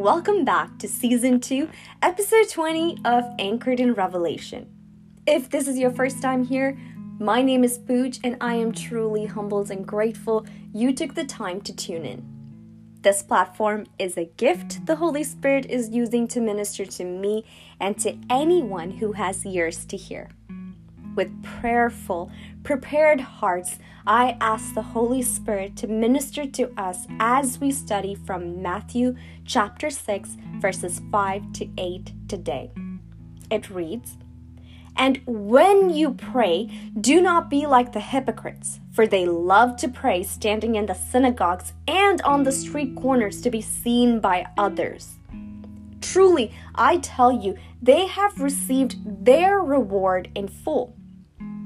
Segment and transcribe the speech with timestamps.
[0.00, 1.68] welcome back to season 2,
[2.00, 4.66] episode 20 of Anchored in Revelation.
[5.26, 6.78] If this is your first time here,
[7.18, 11.60] my name is Pooch and I am truly humbled and grateful you took the time
[11.60, 12.24] to tune in.
[13.02, 17.44] This platform is a gift the Holy Spirit is using to minister to me
[17.78, 20.30] and to anyone who has ears to hear.
[21.16, 22.30] With prayerful,
[22.62, 28.62] prepared hearts, I ask the Holy Spirit to minister to us as we study from
[28.62, 32.70] Matthew chapter 6, verses 5 to 8 today.
[33.50, 34.16] It reads,
[34.96, 36.68] and when you pray,
[37.00, 41.72] do not be like the hypocrites, for they love to pray standing in the synagogues
[41.88, 45.14] and on the street corners to be seen by others.
[46.00, 50.96] Truly, I tell you, they have received their reward in full.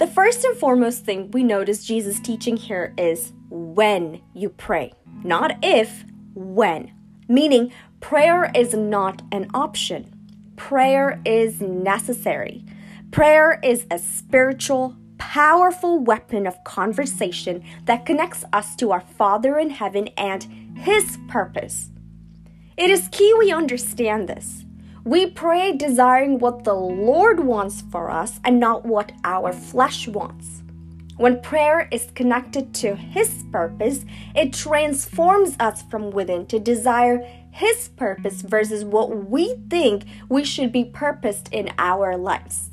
[0.00, 5.58] The first and foremost thing we notice Jesus teaching here is when you pray, not
[5.62, 6.90] if, when.
[7.28, 7.70] Meaning,
[8.00, 10.10] prayer is not an option,
[10.56, 12.64] prayer is necessary.
[13.10, 19.68] Prayer is a spiritual, powerful weapon of conversation that connects us to our Father in
[19.68, 21.90] heaven and His purpose.
[22.78, 24.64] It is key we understand this.
[25.04, 30.62] We pray desiring what the Lord wants for us and not what our flesh wants.
[31.16, 37.88] When prayer is connected to His purpose, it transforms us from within to desire His
[37.88, 42.68] purpose versus what we think we should be purposed in our lives.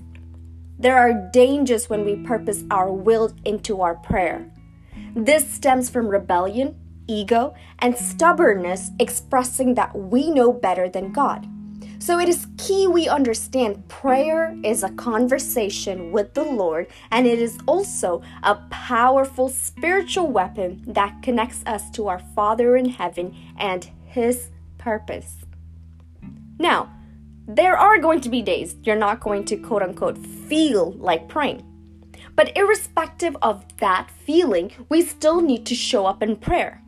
[0.77, 4.51] There are dangers when we purpose our will into our prayer.
[5.15, 6.75] This stems from rebellion,
[7.07, 11.47] ego, and stubbornness expressing that we know better than God.
[11.99, 17.39] So it is key we understand prayer is a conversation with the Lord, and it
[17.39, 23.89] is also a powerful spiritual weapon that connects us to our Father in heaven and
[24.05, 25.37] His purpose.
[26.59, 26.93] Now,
[27.47, 31.63] there are going to be days you're not going to quote unquote feel like praying.
[32.35, 36.83] But irrespective of that feeling, we still need to show up in prayer.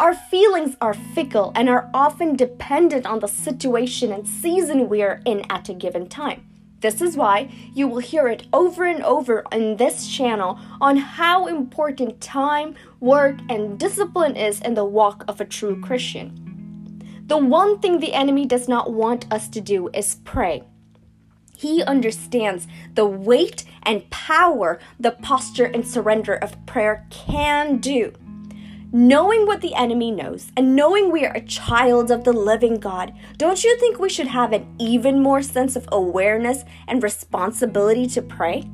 [0.00, 5.20] Our feelings are fickle and are often dependent on the situation and season we are
[5.26, 6.46] in at a given time.
[6.80, 11.48] This is why you will hear it over and over in this channel on how
[11.48, 17.02] important time, work, and discipline is in the walk of a true Christian.
[17.26, 20.64] The one thing the enemy does not want us to do is pray.
[21.58, 28.14] He understands the weight and power the posture and surrender of prayer can do.
[28.92, 33.12] Knowing what the enemy knows and knowing we are a child of the living God,
[33.36, 38.20] don't you think we should have an even more sense of awareness and responsibility to
[38.20, 38.68] pray?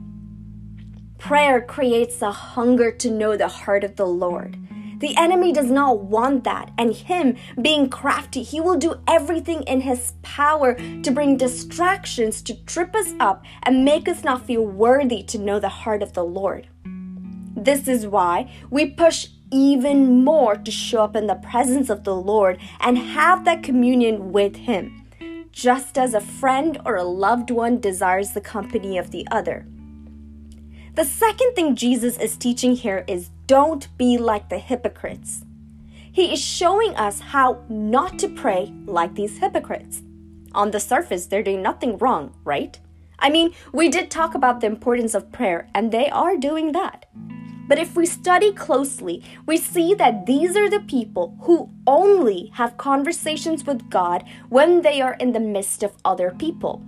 [1.18, 4.56] Prayer creates a hunger to know the heart of the Lord.
[5.00, 9.82] The enemy does not want that, and him being crafty, he will do everything in
[9.82, 15.22] his power to bring distractions to trip us up and make us not feel worthy
[15.24, 16.68] to know the heart of the Lord.
[17.56, 22.14] This is why we push even more to show up in the presence of the
[22.14, 25.06] Lord and have that communion with Him,
[25.52, 29.66] just as a friend or a loved one desires the company of the other.
[30.94, 35.44] The second thing Jesus is teaching here is don't be like the hypocrites.
[36.12, 40.02] He is showing us how not to pray like these hypocrites.
[40.52, 42.78] On the surface, they're doing nothing wrong, right?
[43.18, 47.06] I mean, we did talk about the importance of prayer, and they are doing that.
[47.68, 52.76] But if we study closely, we see that these are the people who only have
[52.76, 56.82] conversations with God when they are in the midst of other people.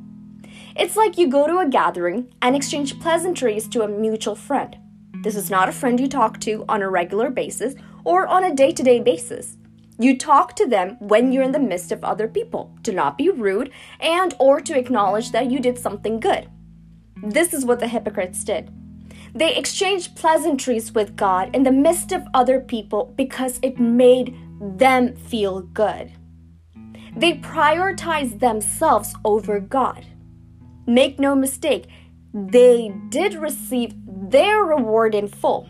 [0.77, 4.77] It's like you go to a gathering and exchange pleasantries to a mutual friend.
[5.25, 7.75] This is not a friend you talk to on a regular basis
[8.05, 9.57] or on a day to day basis.
[9.99, 13.31] You talk to them when you're in the midst of other people to not be
[13.31, 16.49] rude and or to acknowledge that you did something good.
[17.21, 18.71] This is what the hypocrites did.
[19.39, 25.15] They exchanged pleasantries with God in the midst of other people because it made them
[25.15, 26.13] feel good.
[27.17, 30.05] They prioritized themselves over God.
[30.87, 31.87] Make no mistake,
[32.35, 35.69] they did receive their reward in full.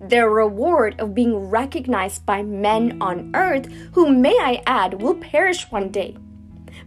[0.00, 5.70] their reward of being recognized by men on earth, who, may I add, will perish
[5.70, 6.16] one day.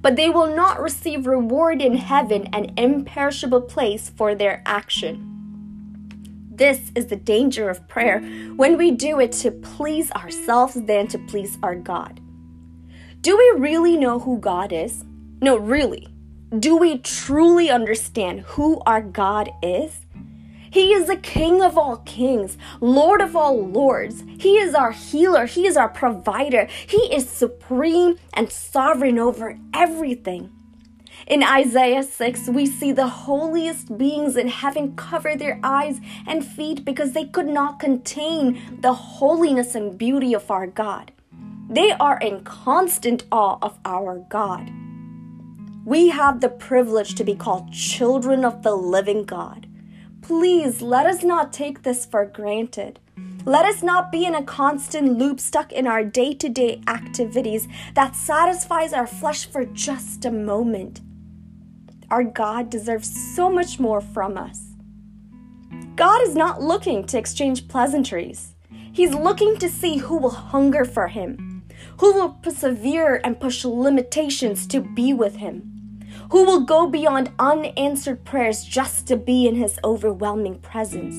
[0.02, 5.37] But they will not receive reward in heaven, an imperishable place for their action.
[6.58, 8.20] This is the danger of prayer
[8.56, 12.20] when we do it to please ourselves than to please our God.
[13.22, 15.06] Do we really know who God is?
[15.40, 16.08] No, really.
[16.58, 20.08] Do we truly understand who our God is?
[20.72, 24.24] He is the King of all kings, Lord of all lords.
[24.40, 25.46] He is our healer.
[25.46, 26.68] He is our provider.
[26.88, 30.50] He is supreme and sovereign over everything.
[31.28, 36.86] In Isaiah 6, we see the holiest beings in heaven cover their eyes and feet
[36.86, 41.12] because they could not contain the holiness and beauty of our God.
[41.70, 44.72] They are in constant awe of our God.
[45.84, 49.68] We have the privilege to be called children of the living God.
[50.22, 53.02] Please let us not take this for granted.
[53.44, 57.68] Let us not be in a constant loop stuck in our day to day activities
[57.96, 61.02] that satisfies our flesh for just a moment.
[62.10, 64.62] Our God deserves so much more from us.
[65.96, 68.56] God is not looking to exchange pleasantries.
[68.94, 71.64] He's looking to see who will hunger for Him,
[72.00, 75.78] who will persevere and push limitations to be with Him
[76.32, 81.16] who will go beyond unanswered prayers just to be in his overwhelming presence.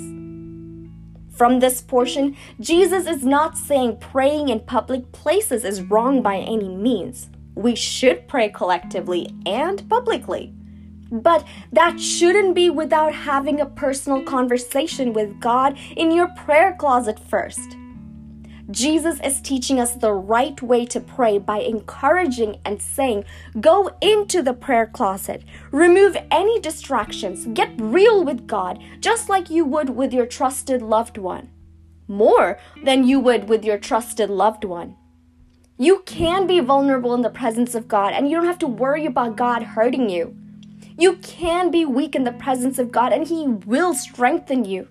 [1.36, 6.68] From this portion, Jesus is not saying praying in public places is wrong by any
[6.68, 7.30] means.
[7.54, 10.52] We should pray collectively and publicly.
[11.10, 17.18] But that shouldn't be without having a personal conversation with God in your prayer closet
[17.18, 17.76] first.
[18.70, 23.24] Jesus is teaching us the right way to pray by encouraging and saying,
[23.58, 29.64] Go into the prayer closet, remove any distractions, get real with God, just like you
[29.64, 31.48] would with your trusted loved one.
[32.08, 34.96] More than you would with your trusted loved one.
[35.78, 39.06] You can be vulnerable in the presence of God, and you don't have to worry
[39.06, 40.36] about God hurting you.
[40.98, 44.88] You can be weak in the presence of God, and He will strengthen you.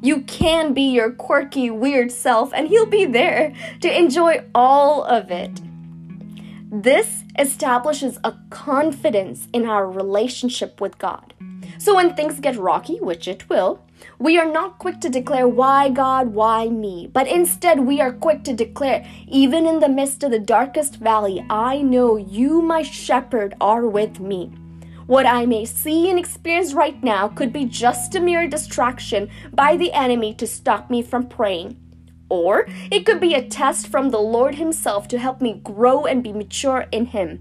[0.00, 5.32] You can be your quirky, weird self, and He'll be there to enjoy all of
[5.32, 5.60] it.
[6.70, 11.34] This establishes a confidence in our relationship with God.
[11.78, 13.82] So when things get rocky, which it will,
[14.20, 17.10] we are not quick to declare, Why God, why me?
[17.12, 21.44] But instead, we are quick to declare, Even in the midst of the darkest valley,
[21.50, 24.52] I know you, my shepherd, are with me.
[25.06, 29.76] What I may see and experience right now could be just a mere distraction by
[29.76, 31.76] the enemy to stop me from praying.
[32.30, 36.22] Or it could be a test from the Lord Himself to help me grow and
[36.22, 37.40] be mature in Him.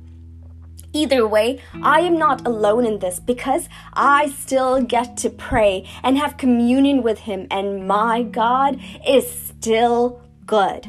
[0.91, 6.17] Either way, I am not alone in this because I still get to pray and
[6.17, 10.85] have communion with Him, and my God is still good.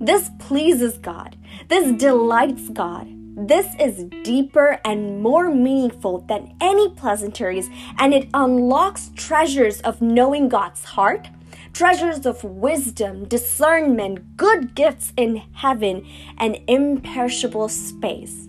[0.00, 1.36] This pleases God.
[1.66, 3.17] This delights God.
[3.40, 10.48] This is deeper and more meaningful than any pleasantries, and it unlocks treasures of knowing
[10.48, 11.28] God's heart,
[11.72, 16.04] treasures of wisdom, discernment, good gifts in heaven,
[16.36, 18.48] and imperishable space.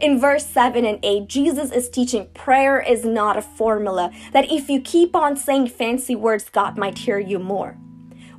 [0.00, 4.68] In verse 7 and 8, Jesus is teaching prayer is not a formula, that if
[4.68, 7.78] you keep on saying fancy words, God might hear you more.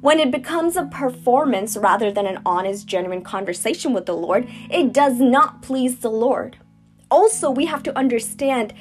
[0.05, 4.93] When it becomes a performance rather than an honest, genuine conversation with the Lord, it
[4.93, 6.57] does not please the Lord.
[7.09, 8.71] Also, we have to understand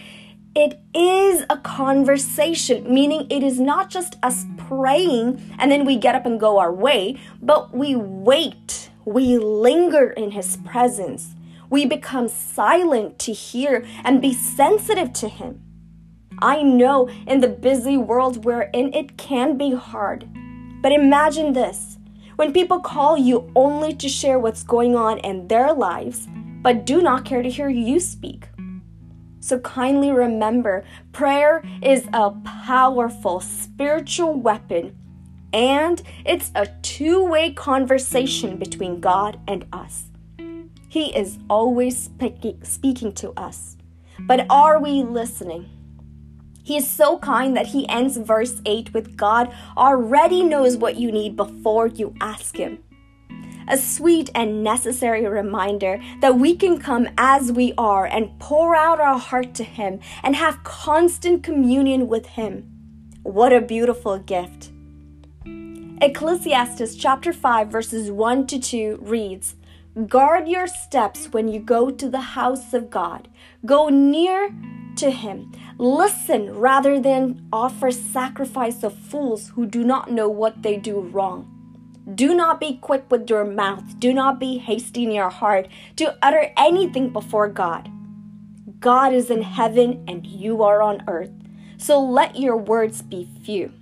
[0.54, 6.14] it is a conversation, meaning it is not just us praying and then we get
[6.14, 11.34] up and go our way, but we wait, we linger in His presence.
[11.70, 15.62] We become silent to hear and be sensitive to Him.
[16.40, 20.28] I know in the busy world we're in, it can be hard.
[20.84, 21.96] But imagine this
[22.36, 26.28] when people call you only to share what's going on in their lives,
[26.60, 28.48] but do not care to hear you speak.
[29.40, 32.32] So kindly remember prayer is a
[32.66, 34.94] powerful spiritual weapon
[35.54, 40.08] and it's a two way conversation between God and us.
[40.90, 43.78] He is always speaking, speaking to us.
[44.18, 45.73] But are we listening?
[46.64, 51.12] He is so kind that he ends verse 8 with God already knows what you
[51.12, 52.78] need before you ask him.
[53.68, 59.00] A sweet and necessary reminder that we can come as we are and pour out
[59.00, 62.70] our heart to Him and have constant communion with Him.
[63.22, 64.70] What a beautiful gift.
[66.02, 69.54] Ecclesiastes chapter 5 verses 1 to 2 reads,
[70.08, 73.28] Guard your steps when you go to the house of God.
[73.64, 74.50] Go near
[74.98, 75.52] to him.
[75.78, 81.50] Listen rather than offer sacrifice of fools who do not know what they do wrong.
[82.14, 83.98] Do not be quick with your mouth.
[83.98, 87.90] Do not be hasty in your heart to utter anything before God.
[88.78, 91.32] God is in heaven and you are on earth.
[91.78, 93.72] So let your words be few.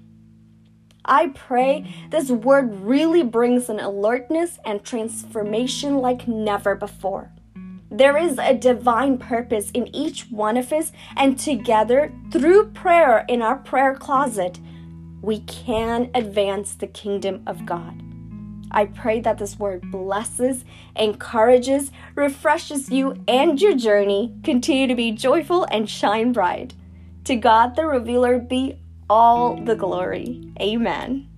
[1.04, 7.32] I pray this word really brings an alertness and transformation like never before.
[7.92, 13.42] There is a divine purpose in each one of us, and together, through prayer in
[13.42, 14.58] our prayer closet,
[15.20, 18.02] we can advance the kingdom of God.
[18.70, 20.64] I pray that this word blesses,
[20.96, 24.34] encourages, refreshes you and your journey.
[24.42, 26.72] Continue to be joyful and shine bright.
[27.24, 28.78] To God the Revealer be
[29.10, 30.50] all the glory.
[30.58, 31.28] Amen.